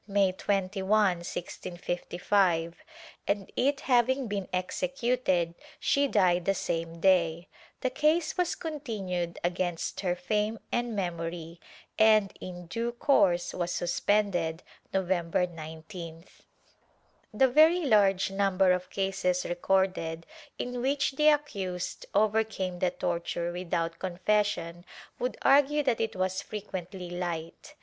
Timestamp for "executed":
4.51-5.53